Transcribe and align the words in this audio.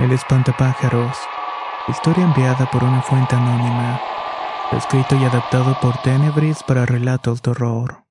El 0.00 0.12
espantapájaros. 0.12 1.14
Historia 1.86 2.24
enviada 2.24 2.70
por 2.70 2.82
una 2.82 3.02
fuente 3.02 3.36
anónima. 3.36 4.00
Escrito 4.72 5.14
y 5.14 5.24
adaptado 5.24 5.76
por 5.82 6.00
Tenebris 6.00 6.62
para 6.62 6.86
relatos 6.86 7.42
de 7.42 7.50
horror. 7.50 8.04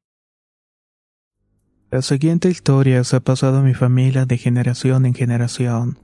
La 1.90 2.04
siguiente 2.04 2.48
historia 2.48 3.04
se 3.04 3.16
ha 3.16 3.20
pasado 3.22 3.58
a 3.58 3.62
mi 3.64 3.74
familia 3.74 4.28
de 4.28 4.38
generación 4.38 5.08
en 5.08 5.16
generación. 5.16 5.98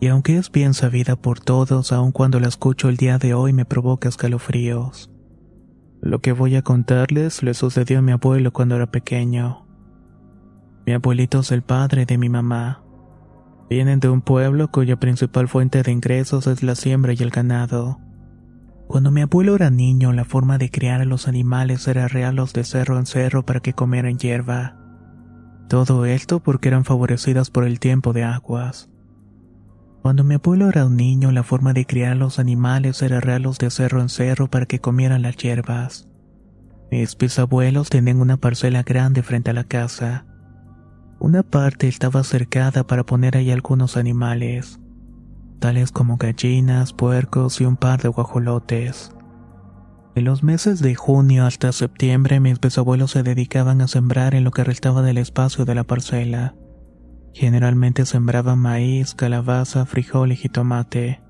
Y 0.00 0.08
aunque 0.08 0.38
es 0.38 0.50
bien 0.50 0.72
sabida 0.72 1.16
por 1.16 1.38
todos, 1.38 1.92
aun 1.92 2.10
cuando 2.10 2.40
la 2.40 2.48
escucho 2.48 2.88
el 2.88 2.96
día 2.96 3.18
de 3.18 3.34
hoy 3.34 3.52
me 3.52 3.66
provoca 3.66 4.08
escalofríos. 4.08 5.10
Lo 6.00 6.20
que 6.20 6.32
voy 6.32 6.56
a 6.56 6.62
contarles 6.62 7.42
le 7.42 7.52
sucedió 7.52 7.98
a 7.98 8.02
mi 8.02 8.12
abuelo 8.12 8.54
cuando 8.54 8.76
era 8.76 8.90
pequeño. 8.90 9.66
Mi 10.86 10.94
abuelito 10.94 11.40
es 11.40 11.52
el 11.52 11.60
padre 11.60 12.06
de 12.06 12.16
mi 12.16 12.30
mamá. 12.30 12.83
Vienen 13.68 14.00
de 14.00 14.08
un 14.08 14.20
pueblo 14.20 14.70
cuya 14.70 14.96
principal 14.96 15.48
fuente 15.48 15.82
de 15.82 15.92
ingresos 15.92 16.46
es 16.46 16.62
la 16.62 16.74
siembra 16.74 17.12
y 17.12 17.22
el 17.22 17.30
ganado. 17.30 17.98
Cuando 18.86 19.10
mi 19.10 19.22
abuelo 19.22 19.54
era 19.54 19.70
niño, 19.70 20.12
la 20.12 20.24
forma 20.24 20.58
de 20.58 20.70
criar 20.70 21.00
a 21.00 21.06
los 21.06 21.26
animales 21.26 21.88
era 21.88 22.06
rearlos 22.06 22.52
de 22.52 22.64
cerro 22.64 22.98
en 22.98 23.06
cerro 23.06 23.44
para 23.44 23.60
que 23.60 23.72
comieran 23.72 24.18
hierba. 24.18 24.76
Todo 25.68 26.04
esto 26.04 26.40
porque 26.40 26.68
eran 26.68 26.84
favorecidas 26.84 27.50
por 27.50 27.64
el 27.64 27.80
tiempo 27.80 28.12
de 28.12 28.24
aguas. 28.24 28.90
Cuando 30.02 30.22
mi 30.22 30.34
abuelo 30.34 30.68
era 30.68 30.84
un 30.84 30.96
niño, 30.96 31.32
la 31.32 31.42
forma 31.42 31.72
de 31.72 31.86
criar 31.86 32.12
a 32.12 32.16
los 32.16 32.38
animales 32.38 33.00
era 33.00 33.20
rearlos 33.20 33.58
de 33.58 33.70
cerro 33.70 34.02
en 34.02 34.10
cerro 34.10 34.50
para 34.50 34.66
que 34.66 34.78
comieran 34.78 35.22
las 35.22 35.36
hierbas. 35.38 36.10
Mis 36.90 37.16
bisabuelos 37.16 37.88
tenían 37.88 38.20
una 38.20 38.36
parcela 38.36 38.82
grande 38.82 39.22
frente 39.22 39.50
a 39.50 39.54
la 39.54 39.64
casa. 39.64 40.26
Una 41.24 41.42
parte 41.42 41.88
estaba 41.88 42.22
cercada 42.22 42.86
para 42.86 43.06
poner 43.06 43.38
ahí 43.38 43.50
algunos 43.50 43.96
animales, 43.96 44.78
tales 45.58 45.90
como 45.90 46.18
gallinas, 46.18 46.92
puercos 46.92 47.62
y 47.62 47.64
un 47.64 47.78
par 47.78 48.02
de 48.02 48.10
guajolotes. 48.10 49.10
En 50.14 50.24
los 50.24 50.42
meses 50.42 50.80
de 50.80 50.94
junio 50.94 51.46
hasta 51.46 51.72
septiembre 51.72 52.40
mis 52.40 52.60
bisabuelos 52.60 53.12
se 53.12 53.22
dedicaban 53.22 53.80
a 53.80 53.88
sembrar 53.88 54.34
en 54.34 54.44
lo 54.44 54.50
que 54.50 54.64
restaba 54.64 55.00
del 55.00 55.16
espacio 55.16 55.64
de 55.64 55.74
la 55.74 55.84
parcela. 55.84 56.56
Generalmente 57.32 58.04
sembraban 58.04 58.58
maíz, 58.58 59.14
calabaza, 59.14 59.86
frijol 59.86 60.32
y 60.32 60.36
jitomate. 60.36 61.22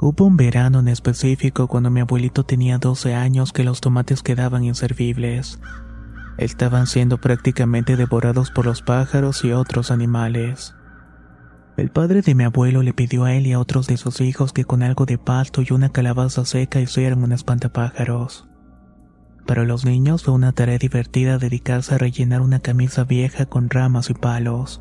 Hubo 0.00 0.26
un 0.26 0.36
verano 0.36 0.78
en 0.78 0.86
específico 0.86 1.66
cuando 1.66 1.90
mi 1.90 1.98
abuelito 1.98 2.44
tenía 2.44 2.78
12 2.78 3.16
años 3.16 3.52
que 3.52 3.64
los 3.64 3.80
tomates 3.80 4.22
quedaban 4.22 4.62
inservibles. 4.62 5.58
Estaban 6.38 6.86
siendo 6.86 7.18
prácticamente 7.18 7.96
devorados 7.96 8.52
por 8.52 8.64
los 8.64 8.80
pájaros 8.80 9.44
y 9.44 9.50
otros 9.50 9.90
animales. 9.90 10.76
El 11.76 11.90
padre 11.90 12.22
de 12.22 12.36
mi 12.36 12.44
abuelo 12.44 12.82
le 12.82 12.92
pidió 12.92 13.24
a 13.24 13.34
él 13.34 13.48
y 13.48 13.52
a 13.52 13.58
otros 13.58 13.88
de 13.88 13.96
sus 13.96 14.20
hijos 14.20 14.52
que 14.52 14.64
con 14.64 14.84
algo 14.84 15.04
de 15.04 15.18
pasto 15.18 15.62
y 15.62 15.72
una 15.72 15.90
calabaza 15.90 16.44
seca 16.44 16.80
hicieran 16.80 17.24
un 17.24 17.32
espantapájaros. 17.32 18.48
Para 19.48 19.64
los 19.64 19.84
niños 19.84 20.22
fue 20.22 20.34
una 20.34 20.52
tarea 20.52 20.78
divertida 20.78 21.38
dedicarse 21.38 21.94
a 21.94 21.98
rellenar 21.98 22.40
una 22.40 22.60
camisa 22.60 23.02
vieja 23.02 23.46
con 23.46 23.68
ramas 23.68 24.08
y 24.08 24.14
palos. 24.14 24.80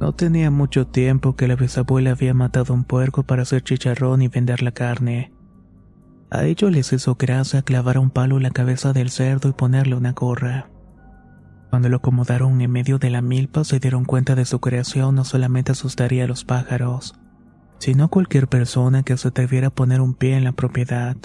No 0.00 0.14
tenía 0.14 0.50
mucho 0.50 0.86
tiempo 0.86 1.36
que 1.36 1.46
la 1.46 1.56
bisabuela 1.56 2.12
había 2.12 2.32
matado 2.32 2.72
un 2.72 2.84
puerco 2.84 3.22
para 3.22 3.42
hacer 3.42 3.62
chicharrón 3.62 4.22
y 4.22 4.28
vender 4.28 4.62
la 4.62 4.72
carne. 4.72 5.33
A 6.30 6.44
ellos 6.44 6.70
les 6.70 6.92
hizo 6.92 7.14
gracia 7.14 7.62
clavar 7.62 7.98
un 7.98 8.10
palo 8.10 8.36
en 8.36 8.42
la 8.42 8.50
cabeza 8.50 8.92
del 8.92 9.10
cerdo 9.10 9.48
y 9.48 9.52
ponerle 9.52 9.94
una 9.94 10.12
gorra. 10.12 10.68
Cuando 11.70 11.88
lo 11.88 11.96
acomodaron 11.96 12.60
en 12.60 12.70
medio 12.70 12.98
de 12.98 13.10
la 13.10 13.22
milpa 13.22 13.64
se 13.64 13.80
dieron 13.80 14.04
cuenta 14.04 14.34
de 14.34 14.44
su 14.44 14.60
creación 14.60 15.14
no 15.16 15.24
solamente 15.24 15.72
asustaría 15.72 16.24
a 16.24 16.28
los 16.28 16.44
pájaros, 16.44 17.14
sino 17.78 18.04
a 18.04 18.08
cualquier 18.08 18.48
persona 18.48 19.02
que 19.02 19.16
se 19.16 19.28
atreviera 19.28 19.68
a 19.68 19.74
poner 19.74 20.00
un 20.00 20.14
pie 20.14 20.36
en 20.36 20.44
la 20.44 20.52
propiedad. 20.52 21.16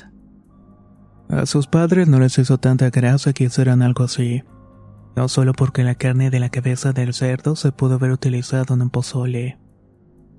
A 1.30 1.46
sus 1.46 1.68
padres 1.68 2.08
no 2.08 2.20
les 2.20 2.38
hizo 2.40 2.58
tanta 2.58 2.90
gracia 2.90 3.34
que 3.34 3.44
hicieran 3.44 3.84
algo 3.84 4.04
así, 4.04 4.44
no 5.16 5.28
solo 5.28 5.54
porque 5.54 5.84
la 5.84 5.96
carne 5.96 6.31
de 6.31 6.40
la 6.40 6.50
cabeza 6.50 6.94
del 6.94 7.14
cerdo 7.14 7.56
se 7.56 7.72
pudo 7.72 7.96
haber 7.96 8.12
utilizado 8.12 8.74
en 8.74 8.81
un 8.81 8.90
pozole, 8.90 9.60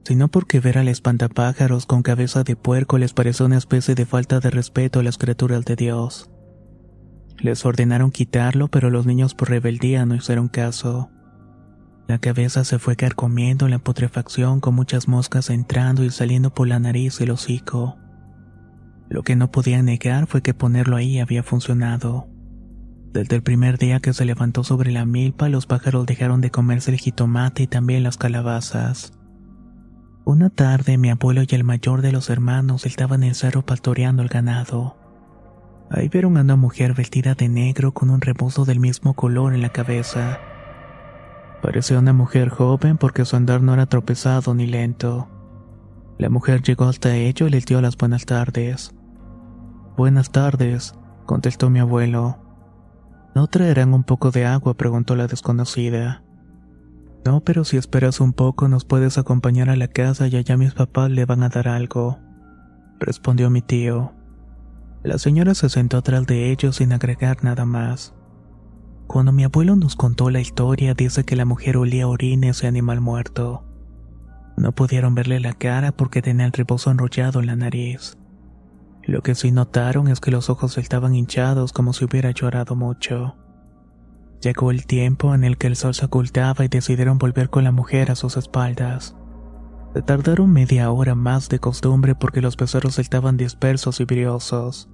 sino 0.05 0.29
porque 0.29 0.61
ver 0.61 0.79
al 0.79 0.89
espantapájaros 0.89 1.87
con 1.87 2.03
cabeza 2.03 2.43
de 2.43 2.57
puerco 2.57 2.99
les 2.99 3.13
pareció 3.13 3.47
una 3.47 3.59
especie 3.59 3.95
de 3.95 4.07
falta 4.07 4.41
de 4.41 4.51
respeto 4.51 5.01
a 5.01 5.03
las 5.03 5.19
criaturas 5.19 5.65
de 5.65 5.77
Dios. 5.77 6.31
Les 7.39 7.65
ordenaron 7.65 8.11
quitarlo, 8.11 8.69
pero 8.69 8.91
los 8.91 9.07
niños 9.07 9.35
por 9.35 9.51
rebeldía 9.51 10.05
no 10.07 10.15
hicieron 10.15 10.49
caso. 10.49 11.11
La 12.07 12.19
cabeza 12.19 12.65
se 12.65 12.79
fue 12.79 12.97
carcomiendo 12.97 13.67
en 13.67 13.71
la 13.71 13.79
putrefacción 13.79 14.61
con 14.61 14.75
muchas 14.75 15.07
moscas 15.07 15.49
entrando 15.49 16.05
y 16.05 16.11
saliendo 16.11 16.53
por 16.53 16.67
la 16.67 16.79
nariz 16.79 17.21
y 17.21 17.25
el 17.25 17.31
hocico. 17.31 17.97
Lo 19.09 19.23
que 19.23 19.37
no 19.37 19.51
podían 19.51 19.87
negar 19.87 20.27
fue 20.27 20.43
que 20.43 20.55
ponerlo 20.55 20.97
ahí 20.97 21.19
había 21.19 21.43
funcionado. 21.43 22.29
Desde 23.13 23.37
el 23.37 23.43
primer 23.43 23.79
día 23.79 24.01
que 24.01 24.13
se 24.13 24.25
levantó 24.25 24.63
sobre 24.63 24.93
la 24.93 25.05
milpa, 25.05 25.49
los 25.49 25.67
pájaros 25.67 26.07
dejaron 26.07 26.41
de 26.41 26.51
comerse 26.51 26.93
el 26.93 26.99
jitomate 26.99 27.65
y 27.65 27.67
también 27.67 28.03
las 28.03 28.17
calabazas. 28.17 29.13
Una 30.31 30.49
tarde 30.49 30.97
mi 30.97 31.11
abuelo 31.11 31.43
y 31.43 31.53
el 31.57 31.65
mayor 31.65 32.03
de 32.03 32.13
los 32.13 32.31
hermanos 32.31 32.87
estaban 32.87 33.25
en 33.25 33.31
el 33.31 33.35
cerro 33.35 33.63
pastoreando 33.63 34.23
el 34.23 34.29
ganado. 34.29 34.97
Ahí 35.91 36.09
vieron 36.09 36.37
a 36.37 36.43
una 36.43 36.55
mujer 36.55 36.95
vestida 36.95 37.35
de 37.35 37.49
negro 37.49 37.91
con 37.91 38.11
un 38.11 38.21
rebozo 38.21 38.65
del 38.65 38.79
mismo 38.79 39.15
color 39.15 39.55
en 39.55 39.61
la 39.61 39.71
cabeza. 39.71 40.39
Parecía 41.61 41.99
una 41.99 42.13
mujer 42.13 42.49
joven 42.49 42.97
porque 42.97 43.25
su 43.25 43.35
andar 43.35 43.61
no 43.61 43.75
era 43.75 43.87
tropezado 43.87 44.55
ni 44.55 44.69
lento. 44.69 45.29
La 46.17 46.31
mujer 46.31 46.63
llegó 46.63 46.85
hasta 46.85 47.17
ello 47.17 47.49
y 47.49 47.51
les 47.51 47.67
dio 47.67 47.81
las 47.81 47.97
buenas 47.97 48.25
tardes. 48.25 48.95
Buenas 49.97 50.31
tardes, 50.31 50.95
contestó 51.27 51.71
mi 51.71 51.81
abuelo. 51.81 52.39
¿No 53.35 53.49
traerán 53.49 53.95
un 53.95 54.05
poco 54.05 54.31
de 54.31 54.47
agua? 54.47 54.75
preguntó 54.75 55.17
la 55.17 55.27
desconocida. 55.27 56.23
No, 57.25 57.41
pero 57.41 57.65
si 57.65 57.77
esperas 57.77 58.21
un 58.21 58.33
poco 58.33 58.69
nos 58.69 58.85
puedes 58.85 59.19
acompañar 59.19 59.69
a 59.69 59.77
la 59.77 59.89
casa 59.89 60.27
y 60.29 60.37
allá 60.37 60.57
mis 60.57 60.73
papás 60.73 61.11
le 61.11 61.27
van 61.27 61.43
a 61.43 61.49
dar 61.51 61.69
algo, 61.69 62.19
respondió 62.99 63.51
mi 63.51 63.61
tío. 63.61 64.13
La 65.03 65.19
señora 65.19 65.55
se 65.55 65.69
sentó 65.69 65.99
atrás 65.99 66.27
de 66.27 66.51
ellos 66.51 66.77
sin 66.77 66.93
agregar 66.93 67.43
nada 67.43 67.65
más. 67.65 68.15
Cuando 69.07 69.33
mi 69.33 69.45
abuelo 69.45 69.77
nos 69.77 69.97
contó 69.97 70.31
la 70.31 70.41
historia, 70.41 70.95
dice 70.95 71.25
que 71.25 71.37
la 71.37 71.45
mujer 71.45 71.77
olía 71.77 72.07
orines 72.07 72.63
y 72.63 72.67
animal 72.67 73.01
muerto. 73.01 73.65
No 74.57 74.73
pudieron 74.73 75.15
verle 75.15 75.41
la 75.41 75.55
cara 75.55 75.93
porque 75.93 76.23
tenía 76.23 76.47
el 76.47 76.53
rebozo 76.53 76.91
enrollado 76.91 77.41
en 77.41 77.47
la 77.47 77.57
nariz. 77.57 78.19
Lo 79.03 79.23
que 79.23 79.35
sí 79.35 79.51
notaron 79.51 80.09
es 80.09 80.21
que 80.21 80.31
los 80.31 80.51
ojos 80.51 80.79
estaban 80.79 81.15
hinchados 81.15 81.73
como 81.73 81.93
si 81.93 82.05
hubiera 82.05 82.31
llorado 82.31 82.77
mucho. 82.77 83.37
Llegó 84.41 84.71
el 84.71 84.87
tiempo 84.87 85.35
en 85.35 85.45
el 85.45 85.59
que 85.59 85.67
el 85.67 85.77
sol 85.77 85.95
se 85.95 86.07
ocultaba 86.07 86.65
y 86.65 86.69
decidieron 86.69 87.19
volver 87.19 87.51
con 87.51 87.65
la 87.65 87.73
mujer 87.73 88.11
a 88.11 88.15
sus 88.15 88.37
espaldas. 88.39 89.15
Se 89.93 90.03
tardaron 90.03 90.51
media 90.51 90.91
hora 90.91 91.15
más 91.15 91.49
de 91.49 91.59
costumbre 91.59 92.15
porque 92.15 92.41
los 92.41 92.57
becerros 92.57 92.99
estaban 92.99 93.37
dispersos 93.37 94.01
y 94.01 94.05
briosos. 94.05 94.89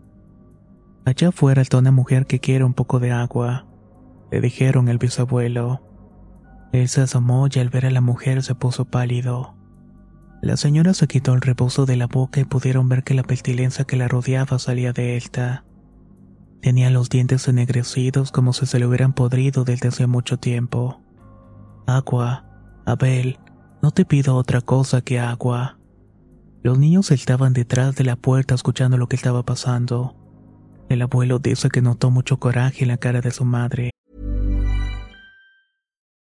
Allá 1.05 1.29
afuera 1.29 1.63
está 1.63 1.79
una 1.79 1.93
mujer 1.93 2.27
que 2.27 2.41
quiere 2.41 2.65
un 2.65 2.75
poco 2.75 2.99
de 2.99 3.13
agua. 3.13 3.67
le 4.33 4.41
dijeron 4.41 4.89
el 4.89 4.99
bisabuelo. 4.99 5.83
Él 6.73 6.89
se 6.89 7.03
asomó 7.03 7.47
y 7.47 7.61
al 7.61 7.69
ver 7.69 7.87
a 7.87 7.91
la 7.91 8.01
mujer 8.01 8.43
se 8.43 8.57
puso 8.57 8.87
pálido. 8.87 9.55
La 10.43 10.57
señora 10.57 10.95
se 10.95 11.07
quitó 11.07 11.33
el 11.35 11.41
rebozo 11.41 11.87
de 11.87 11.97
la 11.97 12.09
boca 12.09 12.41
y 12.41 12.45
pudieron 12.45 12.89
ver 12.89 13.05
que 13.05 13.15
la 13.15 13.23
pestilencia 13.23 13.85
que 13.85 13.97
la 13.97 14.09
rodeaba 14.09 14.59
salía 14.59 14.93
de 14.93 15.17
esta. 15.17 15.65
Tenía 16.61 16.91
los 16.91 17.09
dientes 17.09 17.47
ennegrecidos 17.49 18.33
como 18.33 18.53
si 18.53 18.67
se 18.67 18.79
le 18.79 18.87
hubieran 18.87 19.13
podrido 19.13 19.65
desde 19.65 19.89
hace 19.89 20.07
mucho 20.07 20.39
tiempo. 20.39 21.01
Agua, 21.87 22.45
Abel, 22.85 23.39
no 23.83 23.91
te 23.91 24.05
pido 24.05 24.37
otra 24.37 24.61
cosa 24.61 25.01
que 25.01 25.21
agua. 25.21 25.79
Los 26.63 26.79
niños 26.79 27.11
estaban 27.13 27.53
detrás 27.53 27.95
de 27.95 28.05
la 28.05 28.17
puerta 28.17 28.55
escuchando 28.55 28.97
lo 28.97 29.09
que 29.09 29.17
estaba 29.17 29.45
pasando. 29.45 30.17
El 30.89 31.03
abuelo 31.03 31.39
dice 31.39 31.69
que 31.69 31.83
notó 31.83 32.11
mucho 32.11 32.39
coraje 32.39 32.83
en 32.83 32.89
la 32.89 32.97
cara 32.97 33.21
de 33.21 33.31
su 33.31 33.45
madre. 33.45 33.91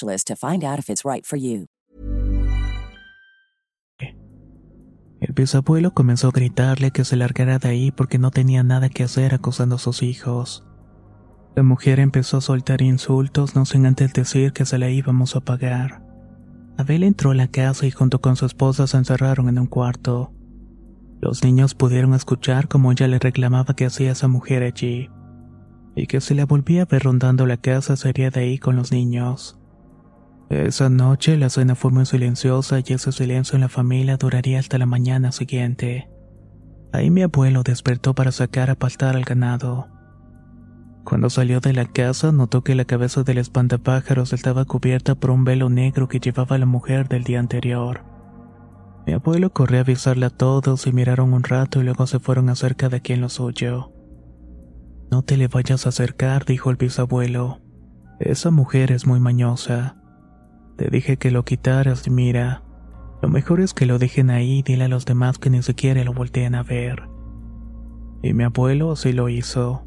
to 0.00 0.36
find 0.36 0.64
out 0.64 0.78
if 0.78 0.88
it's 0.88 1.04
right. 1.04 1.24
El 5.20 5.32
bisabuelo 5.32 5.94
comenzó 5.94 6.28
a 6.28 6.32
gritarle 6.32 6.90
que 6.90 7.04
se 7.04 7.16
largara 7.16 7.58
de 7.58 7.68
ahí 7.68 7.90
porque 7.90 8.18
no 8.18 8.30
tenía 8.30 8.62
nada 8.62 8.90
que 8.90 9.04
hacer 9.04 9.34
acosando 9.34 9.76
a 9.76 9.78
sus 9.78 10.02
hijos. 10.02 10.66
La 11.56 11.62
mujer 11.62 11.98
empezó 11.98 12.36
a 12.36 12.40
soltar 12.40 12.82
insultos, 12.82 13.54
no 13.54 13.64
sin 13.64 13.86
antes 13.86 14.12
decir 14.12 14.52
que 14.52 14.66
se 14.66 14.76
la 14.76 14.90
íbamos 14.90 15.34
a 15.34 15.40
pagar. 15.40 16.02
Abel 16.76 17.04
entró 17.04 17.30
a 17.30 17.34
la 17.34 17.48
casa 17.48 17.86
y 17.86 17.90
junto 17.90 18.20
con 18.20 18.36
su 18.36 18.44
esposa 18.44 18.86
se 18.86 18.96
encerraron 18.96 19.48
en 19.48 19.58
un 19.58 19.66
cuarto. 19.66 20.32
Los 21.20 21.42
niños 21.42 21.74
pudieron 21.74 22.12
escuchar 22.12 22.68
cómo 22.68 22.92
ella 22.92 23.08
le 23.08 23.18
reclamaba 23.18 23.74
que 23.74 23.86
hacía 23.86 24.12
esa 24.12 24.28
mujer 24.28 24.62
allí, 24.62 25.08
y 25.96 26.06
que 26.06 26.20
si 26.20 26.34
la 26.34 26.44
volvía 26.44 26.82
a 26.82 26.86
ver 26.86 27.04
rondando 27.04 27.46
la 27.46 27.56
casa 27.56 27.96
sería 27.96 28.30
de 28.30 28.40
ahí 28.40 28.58
con 28.58 28.76
los 28.76 28.92
niños. 28.92 29.58
Esa 30.54 30.88
noche 30.88 31.36
la 31.36 31.50
cena 31.50 31.74
fue 31.74 31.90
muy 31.90 32.06
silenciosa 32.06 32.78
y 32.78 32.92
ese 32.92 33.10
silencio 33.10 33.56
en 33.56 33.62
la 33.62 33.68
familia 33.68 34.16
duraría 34.16 34.60
hasta 34.60 34.78
la 34.78 34.86
mañana 34.86 35.32
siguiente. 35.32 36.08
Ahí 36.92 37.10
mi 37.10 37.22
abuelo 37.22 37.64
despertó 37.64 38.14
para 38.14 38.30
sacar 38.30 38.70
a 38.70 38.76
pastar 38.76 39.16
al 39.16 39.24
ganado. 39.24 39.88
Cuando 41.02 41.28
salió 41.28 41.58
de 41.58 41.72
la 41.72 41.86
casa 41.86 42.30
notó 42.30 42.62
que 42.62 42.76
la 42.76 42.84
cabeza 42.84 43.24
del 43.24 43.38
espantapájaros 43.38 44.32
estaba 44.32 44.64
cubierta 44.64 45.16
por 45.16 45.32
un 45.32 45.42
velo 45.42 45.70
negro 45.70 46.06
que 46.06 46.20
llevaba 46.20 46.56
la 46.56 46.66
mujer 46.66 47.08
del 47.08 47.24
día 47.24 47.40
anterior. 47.40 48.04
Mi 49.08 49.12
abuelo 49.12 49.52
corrió 49.52 49.78
a 49.78 49.82
avisarle 49.82 50.26
a 50.26 50.30
todos 50.30 50.86
y 50.86 50.92
miraron 50.92 51.34
un 51.34 51.42
rato 51.42 51.80
y 51.80 51.82
luego 51.82 52.06
se 52.06 52.20
fueron 52.20 52.48
a 52.48 52.52
hacer 52.52 52.76
cada 52.76 53.00
quien 53.00 53.20
lo 53.20 53.28
suyo. 53.28 53.92
No 55.10 55.22
te 55.22 55.36
le 55.36 55.48
vayas 55.48 55.86
a 55.86 55.88
acercar, 55.88 56.44
dijo 56.44 56.70
el 56.70 56.76
bisabuelo. 56.76 57.58
Esa 58.20 58.52
mujer 58.52 58.92
es 58.92 59.04
muy 59.04 59.18
mañosa. 59.18 59.96
Te 60.76 60.88
dije 60.90 61.16
que 61.16 61.30
lo 61.30 61.44
quitaras 61.44 62.08
mira, 62.10 62.62
lo 63.24 63.30
mejor 63.30 63.60
es 63.60 63.72
que 63.72 63.86
lo 63.86 63.98
dejen 63.98 64.28
ahí 64.28 64.58
y 64.58 64.62
dile 64.62 64.84
a 64.84 64.88
los 64.88 65.06
demás 65.06 65.38
que 65.38 65.48
ni 65.48 65.62
siquiera 65.62 66.04
lo 66.04 66.12
volteen 66.12 66.54
a 66.54 66.62
ver. 66.62 67.08
Y 68.22 68.34
mi 68.34 68.44
abuelo 68.44 68.92
así 68.92 69.12
lo 69.12 69.30
hizo. 69.30 69.86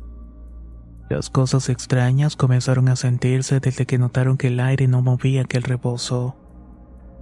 Las 1.09 1.29
cosas 1.29 1.69
extrañas 1.69 2.35
comenzaron 2.35 2.89
a 2.89 2.95
sentirse 2.95 3.59
desde 3.59 3.85
que 3.85 3.97
notaron 3.97 4.37
que 4.37 4.47
el 4.47 4.59
aire 4.59 4.87
no 4.87 5.01
movía 5.01 5.41
aquel 5.43 5.63
rebozo. 5.63 6.35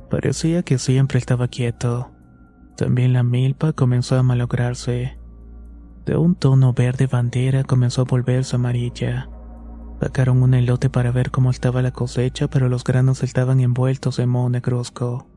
Parecía 0.10 0.64
que 0.64 0.78
siempre 0.78 1.20
estaba 1.20 1.50
quieto. 1.50 2.12
También 2.78 3.14
la 3.14 3.24
milpa 3.24 3.74
comenzó 3.74 4.18
a 4.18 4.24
malograrse. 4.24 5.20
De 6.06 6.16
un 6.16 6.36
tono 6.36 6.72
verde 6.72 7.08
bandera 7.08 7.64
comenzó 7.64 8.04
a 8.04 8.06
volverse 8.06 8.56
amarilla. 8.56 9.30
Sacaron 10.02 10.44
un 10.44 10.54
elote 10.54 10.90
para 10.90 11.12
ver 11.12 11.32
cómo 11.32 11.50
estaba 11.50 11.82
la 11.82 11.92
cosecha, 11.92 12.48
pero 12.50 12.70
los 12.70 12.84
granos 12.84 13.24
estaban 13.24 13.60
envueltos 13.60 14.20
en 14.20 14.30
moho 14.30 14.50
negruzco. 14.50 15.28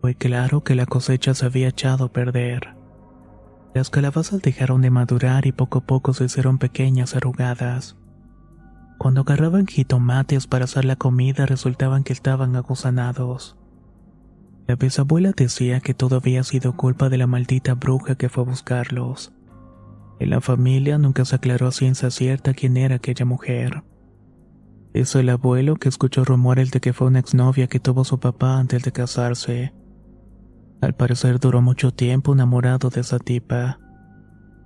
Fue 0.00 0.14
claro 0.14 0.62
que 0.62 0.74
la 0.74 0.86
cosecha 0.86 1.34
se 1.34 1.46
había 1.46 1.68
echado 1.68 2.06
a 2.06 2.12
perder. 2.12 2.74
Las 3.74 3.90
calabazas 3.90 4.42
dejaron 4.42 4.82
de 4.82 4.90
madurar 4.90 5.46
y 5.46 5.52
poco 5.52 5.78
a 5.78 5.86
poco 5.86 6.12
se 6.12 6.24
hicieron 6.24 6.58
pequeñas 6.58 7.14
arrugadas. 7.14 7.96
Cuando 8.98 9.20
agarraban 9.20 9.66
jitomates 9.66 10.48
para 10.48 10.64
hacer 10.64 10.84
la 10.84 10.96
comida 10.96 11.46
resultaban 11.46 12.02
que 12.02 12.12
estaban 12.12 12.56
aguzanados. 12.56 13.56
La 14.66 14.74
bisabuela 14.74 15.32
decía 15.34 15.80
que 15.80 15.94
todo 15.94 16.16
había 16.16 16.42
sido 16.42 16.76
culpa 16.76 17.08
de 17.08 17.18
la 17.18 17.26
maldita 17.26 17.74
bruja 17.74 18.16
que 18.16 18.28
fue 18.28 18.42
a 18.42 18.46
buscarlos. 18.46 19.32
En 20.20 20.30
la 20.30 20.40
familia 20.40 20.98
nunca 20.98 21.24
se 21.24 21.36
aclaró 21.36 21.68
a 21.68 21.72
ciencia 21.72 22.10
cierta 22.10 22.54
quién 22.54 22.76
era 22.76 22.96
aquella 22.96 23.24
mujer. 23.24 23.84
Es 24.92 25.14
el 25.14 25.28
abuelo 25.28 25.76
que 25.76 25.88
escuchó 25.88 26.24
rumores 26.24 26.70
de 26.70 26.80
que 26.80 26.92
fue 26.92 27.06
una 27.06 27.20
exnovia 27.20 27.68
que 27.68 27.78
tuvo 27.78 28.04
su 28.04 28.18
papá 28.18 28.58
antes 28.58 28.82
de 28.82 28.90
casarse. 28.90 29.72
Al 30.80 30.94
parecer 30.94 31.38
duró 31.38 31.62
mucho 31.62 31.92
tiempo 31.92 32.32
enamorado 32.32 32.90
de 32.90 33.02
esa 33.02 33.18
tipa, 33.18 33.78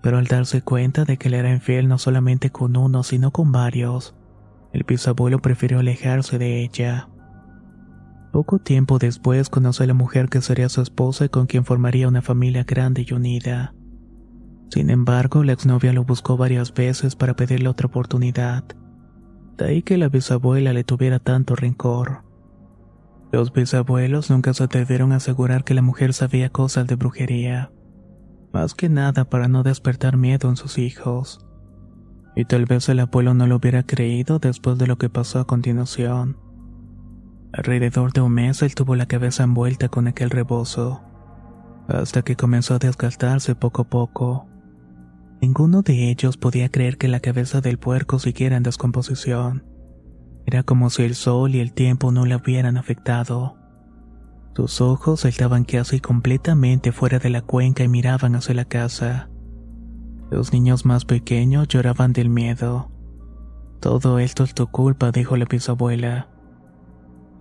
pero 0.03 0.19
al 0.19 0.27
darse 0.27 0.63
cuenta 0.63 1.05
de 1.05 1.17
que 1.17 1.29
le 1.29 1.39
era 1.39 1.53
infiel 1.53 1.89
no 1.89 1.99
solamente 1.99 2.51
con 2.51 2.77
uno, 2.77 3.03
sino 3.03 3.31
con 3.31 3.53
varios, 3.53 4.15
el 4.73 4.85
bisabuelo 4.85 5.41
prefirió 5.41 5.81
alejarse 5.81 6.39
de 6.39 6.63
ella. 6.63 7.09
Poco 8.33 8.59
tiempo 8.59 8.99
después 8.99 9.51
conoció 9.51 9.85
a 9.85 9.87
la 9.87 9.95
mujer 9.95 10.31
que 10.31 10.41
sería 10.41 10.71
su 10.71 10.81
esposa 10.81 11.27
y 11.27 11.29
con 11.29 11.47
quien 11.47 11.67
formaría 11.67 12.09
una 12.09 12.23
familia 12.23 12.65
grande 12.65 13.05
y 13.07 13.13
unida. 13.13 13.75
Sin 14.73 14.89
embargo, 14.89 15.45
la 15.45 15.53
exnovia 15.53 15.93
lo 15.93 16.03
buscó 16.03 16.39
varias 16.39 16.73
veces 16.73 17.15
para 17.15 17.37
pedirle 17.37 17.69
otra 17.69 17.89
oportunidad. 17.89 18.65
De 19.59 19.67
ahí 19.67 19.83
que 19.83 19.99
la 19.99 20.09
bisabuela 20.09 20.73
le 20.73 20.83
tuviera 20.83 21.19
tanto 21.19 21.55
rencor. 21.55 22.25
Los 23.33 23.53
bisabuelos 23.53 24.31
nunca 24.31 24.55
se 24.55 24.65
atrevieron 24.65 25.13
a 25.13 25.17
asegurar 25.17 25.65
que 25.65 25.75
la 25.75 25.83
mujer 25.83 26.15
sabía 26.15 26.49
cosas 26.49 26.87
de 26.87 26.95
brujería, 26.95 27.71
más 28.55 28.75
que 28.75 28.89
nada 28.89 29.27
para 29.27 29.47
no 29.47 29.63
despertar 29.63 30.17
miedo 30.17 30.49
en 30.49 30.57
sus 30.57 30.79
hijos. 30.79 31.47
Y 32.35 32.47
tal 32.47 32.65
vez 32.65 32.89
el 32.89 33.01
abuelo 33.01 33.35
no 33.35 33.47
lo 33.47 33.57
hubiera 33.57 33.83
creído 33.83 34.39
después 34.39 34.79
de 34.79 34.87
lo 34.87 34.97
que 34.97 35.11
pasó 35.11 35.39
a 35.39 35.47
continuación. 35.47 36.39
Alrededor 37.53 38.15
de 38.15 38.23
un 38.23 38.33
mes 38.33 38.63
él 38.63 38.75
tuvo 38.75 38.97
la 38.97 39.05
cabeza 39.05 39.43
envuelta 39.43 39.91
con 39.91 40.09
aquel 40.09 40.31
rebozo, 40.31 41.03
hasta 41.89 42.23
que 42.23 42.37
comenzó 42.37 42.77
a 42.77 42.79
desgastarse 42.79 43.55
poco 43.55 43.83
a 43.83 43.89
poco. 43.91 44.49
Ninguno 45.43 45.83
de 45.83 46.09
ellos 46.09 46.37
podía 46.37 46.69
creer 46.69 46.99
que 46.99 47.09
la 47.09 47.19
cabeza 47.19 47.61
del 47.61 47.77
puerco 47.77 48.21
siguiera 48.21 48.57
en 48.57 48.63
descomposición. 48.63 49.65
Era 50.47 50.63
como 50.63 50.89
si 50.89 51.03
el 51.03 51.17
sol 51.17 51.57
y 51.57 51.59
el 51.59 51.73
tiempo 51.73 52.13
no 52.13 52.27
la 52.27 52.37
hubieran 52.37 52.77
afectado. 52.77 53.57
Sus 54.55 54.81
ojos 54.81 55.25
estaban 55.25 55.65
casi 55.65 55.99
completamente 55.99 56.93
fuera 56.93 57.19
de 57.19 57.29
la 57.29 57.43
cuenca 57.43 57.83
y 57.83 57.89
miraban 57.89 58.37
hacia 58.37 58.55
la 58.55 58.67
casa. 58.67 59.31
Los 60.31 60.53
niños 60.53 60.87
más 60.87 61.05
pequeños 61.05 61.67
lloraban 61.67 62.13
del 62.13 62.29
miedo. 62.29 62.93
Todo 63.81 64.21
esto 64.21 64.45
es 64.45 64.55
tu 64.55 64.69
culpa, 64.69 65.11
dijo 65.11 65.37
la 65.37 65.47
bisabuela. 65.47 66.29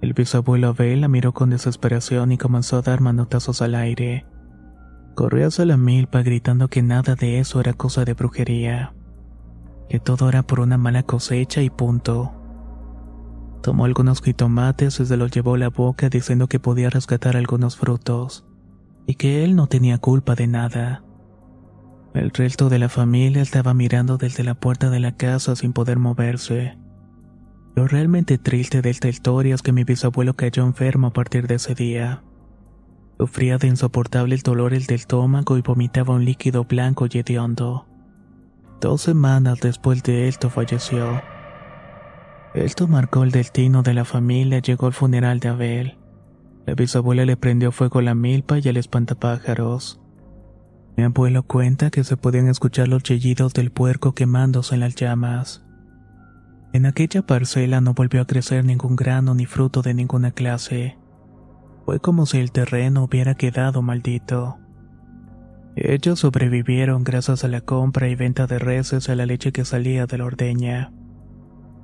El 0.02 0.14
bisabuelo 0.14 0.70
Abel 0.70 1.02
la 1.02 1.08
miró 1.08 1.34
con 1.34 1.52
desesperación 1.52 2.32
y 2.32 2.40
comenzó 2.40 2.78
a 2.78 2.82
dar 2.82 3.00
manotazos 3.00 3.62
al 3.62 3.76
aire. 3.76 4.26
Corrió 5.16 5.48
hacia 5.48 5.66
la 5.66 5.78
milpa 5.78 6.22
gritando 6.22 6.68
que 6.70 6.82
nada 6.82 7.16
de 7.16 7.40
eso 7.40 7.60
era 7.60 7.74
cosa 7.74 8.06
de 8.06 8.14
brujería, 8.14 8.94
que 9.90 10.00
todo 10.00 10.30
era 10.30 10.44
por 10.44 10.62
una 10.62 10.78
mala 10.78 11.04
cosecha 11.04 11.62
y 11.62 11.70
punto. 11.70 12.32
Tomó 13.62 13.86
algunos 13.86 14.22
jitomates 14.22 15.00
y 15.00 15.06
se 15.06 15.18
los 15.18 15.30
llevó 15.32 15.56
a 15.56 15.58
la 15.58 15.70
boca 15.70 16.10
diciendo 16.10 16.48
que 16.48 16.60
podía 16.60 16.90
rescatar 16.90 17.36
algunos 17.36 17.76
frutos, 17.76 18.46
y 19.06 19.16
que 19.16 19.44
él 19.44 19.56
no 19.56 19.68
tenía 19.68 19.98
culpa 19.98 20.36
de 20.36 20.48
nada. 20.48 21.04
El 22.14 22.32
resto 22.32 22.70
de 22.70 22.80
la 22.80 22.90
familia 22.90 23.42
estaba 23.42 23.74
mirando 23.74 24.18
desde 24.18 24.44
la 24.44 24.56
puerta 24.56 24.90
de 24.90 25.00
la 25.00 25.16
casa 25.16 25.56
sin 25.56 25.74
poder 25.74 26.00
moverse. 26.00 26.78
Lo 27.76 27.88
realmente 27.88 28.38
triste 28.38 28.82
de 28.82 28.90
esta 28.90 29.08
historia 29.08 29.56
es 29.56 29.62
que 29.62 29.72
mi 29.72 29.84
bisabuelo 29.84 30.34
cayó 30.34 30.66
enfermo 30.66 31.08
a 31.08 31.14
partir 31.14 31.48
de 31.48 31.56
ese 31.56 31.74
día. 31.74 32.24
Sufría 33.22 33.60
de 33.60 33.68
insoportables 33.68 34.42
dolores 34.42 34.88
del 34.88 34.96
estómago 34.96 35.56
y 35.56 35.62
vomitaba 35.62 36.16
un 36.16 36.26
líquido 36.26 36.64
blanco 36.64 37.06
y 37.06 37.20
hediondo. 37.20 37.86
Dos 38.80 39.04
semanas 39.04 39.60
después 39.60 40.02
de 40.02 40.28
esto 40.28 40.50
falleció. 40.50 41.22
Esto 42.56 42.88
marcó 42.88 43.22
el 43.22 43.30
destino 43.30 43.84
de 43.84 43.94
la 43.94 44.06
familia 44.06 44.58
llegó 44.58 44.88
al 44.88 44.94
funeral 44.94 45.40
de 45.40 45.50
Abel. 45.50 46.00
La 46.66 46.74
bisabuela 46.74 47.24
le 47.24 47.38
prendió 47.38 47.72
fuego 47.72 48.00
a 48.00 48.02
la 48.02 48.16
milpa 48.16 48.58
y 48.58 48.68
al 48.68 48.78
espantapájaros. 48.78 50.02
Mi 50.98 51.04
abuelo 51.04 51.44
cuenta 51.44 51.92
que 51.92 52.04
se 52.04 52.18
podían 52.18 52.48
escuchar 52.48 52.88
los 52.88 53.04
chillidos 53.04 53.54
del 53.54 53.70
puerco 53.70 54.16
quemándose 54.16 54.74
en 54.74 54.80
las 54.80 54.96
llamas. 54.96 55.64
En 56.74 56.88
aquella 56.88 57.22
parcela 57.22 57.82
no 57.82 57.94
volvió 57.94 58.22
a 58.22 58.26
crecer 58.26 58.66
ningún 58.66 58.96
grano 58.96 59.36
ni 59.36 59.46
fruto 59.46 59.84
de 59.84 59.94
ninguna 59.94 60.32
clase. 60.32 60.98
Fue 61.86 62.00
como 62.00 62.26
si 62.26 62.40
el 62.40 62.52
terreno 62.52 63.04
hubiera 63.04 63.36
quedado 63.36 63.82
maldito. 63.82 64.58
Ellos 65.76 66.20
sobrevivieron 66.20 67.04
gracias 67.04 67.44
a 67.44 67.48
la 67.48 67.62
compra 67.62 68.10
y 68.10 68.16
venta 68.16 68.46
de 68.46 68.60
reses 68.60 69.10
a 69.10 69.16
la 69.16 69.26
leche 69.26 69.52
que 69.52 69.66
salía 69.66 70.06
de 70.06 70.18
la 70.18 70.26
ordeña. 70.26 70.92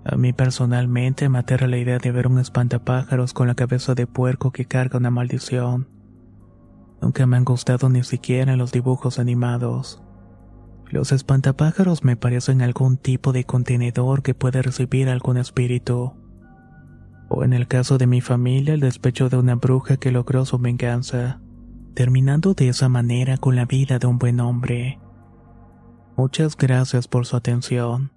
A 0.04 0.16
mí 0.16 0.34
personalmente 0.34 1.30
me 1.30 1.40
aterra 1.40 1.68
la 1.68 1.78
idea 1.78 1.98
de 1.98 2.12
ver 2.12 2.28
un 2.28 2.40
espantapájaros 2.40 3.34
con 3.34 3.48
la 3.48 3.56
cabeza 3.56 3.94
de 3.94 4.08
puerco 4.08 4.52
que 4.52 4.66
carga 4.66 4.98
una 4.98 5.12
maldición. 5.12 5.90
Nunca 7.02 7.26
me 7.26 7.38
han 7.38 7.46
gustado 7.46 7.90
ni 7.90 8.04
siquiera 8.04 8.56
los 8.56 8.72
dibujos 8.72 9.20
animados. 9.20 10.02
Los 10.90 11.12
espantapájaros 11.12 12.04
me 12.04 12.16
parecen 12.16 12.62
algún 12.62 12.98
tipo 12.98 13.34
de 13.34 13.44
contenedor 13.44 14.24
que 14.24 14.34
puede 14.34 14.62
recibir 14.62 15.10
algún 15.10 15.38
espíritu. 15.38 16.14
O 17.30 17.44
en 17.44 17.54
el 17.54 17.68
caso 17.68 17.98
de 17.98 18.08
mi 18.08 18.22
familia, 18.22 18.74
el 18.74 18.80
despecho 18.80 19.30
de 19.30 19.38
una 19.38 19.56
bruja 19.56 19.98
que 19.98 20.12
logró 20.12 20.46
su 20.46 20.58
venganza, 20.58 21.42
terminando 21.94 22.54
de 22.54 22.70
esa 22.70 22.90
manera 22.90 23.38
con 23.38 23.56
la 23.56 23.66
vida 23.66 24.00
de 24.00 24.08
un 24.08 24.18
buen 24.18 24.40
hombre. 24.40 25.00
Muchas 26.16 26.56
gracias 26.56 27.08
por 27.08 27.26
su 27.26 27.36
atención. 27.36 28.17